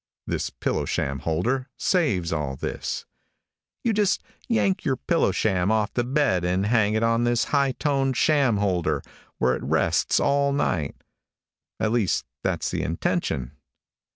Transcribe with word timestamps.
This 0.25 0.49
pillow 0.49 0.85
sham 0.85 1.19
holder 1.19 1.69
saves 1.77 2.33
all 2.33 2.55
this. 2.55 3.05
You 3.83 3.93
just 3.93 4.23
yank 4.47 4.83
your 4.83 4.95
pillow 4.97 5.31
sham 5.31 5.71
off 5.71 5.93
the 5.93 6.03
bed 6.03 6.43
and 6.43 6.65
hang 6.65 6.95
it 6.95 7.03
on 7.03 7.23
this 7.23 7.43
high 7.53 7.73
toned 7.73 8.17
sham 8.17 8.57
holder, 8.57 9.03
where 9.37 9.55
it 9.55 9.61
rests 9.61 10.19
all 10.19 10.53
night. 10.53 10.95
At 11.79 11.91
least 11.91 12.25
that's 12.41 12.71
the 12.71 12.81
intention. 12.81 13.51